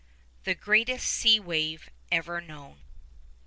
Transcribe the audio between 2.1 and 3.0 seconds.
EVER KNOWN.